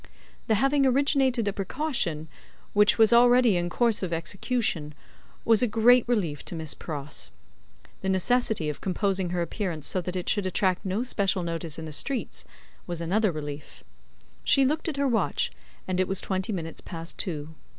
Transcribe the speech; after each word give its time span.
The 0.47 0.55
having 0.55 0.83
originated 0.83 1.47
a 1.47 1.53
precaution 1.53 2.27
which 2.73 2.97
was 2.97 3.13
already 3.13 3.55
in 3.55 3.69
course 3.69 4.01
of 4.01 4.11
execution, 4.11 4.95
was 5.45 5.61
a 5.61 5.67
great 5.67 6.07
relief 6.07 6.43
to 6.45 6.55
Miss 6.55 6.73
Pross. 6.73 7.29
The 8.01 8.09
necessity 8.09 8.67
of 8.67 8.81
composing 8.81 9.29
her 9.29 9.43
appearance 9.43 9.85
so 9.85 10.01
that 10.01 10.15
it 10.15 10.27
should 10.27 10.47
attract 10.47 10.85
no 10.85 11.03
special 11.03 11.43
notice 11.43 11.77
in 11.77 11.85
the 11.85 11.91
streets, 11.91 12.45
was 12.87 12.99
another 12.99 13.31
relief. 13.31 13.83
She 14.43 14.65
looked 14.65 14.87
at 14.89 14.97
her 14.97 15.07
watch, 15.07 15.51
and 15.87 15.99
it 15.99 16.07
was 16.07 16.19
twenty 16.19 16.51
minutes 16.51 16.81
past 16.81 17.19
two. 17.19 17.53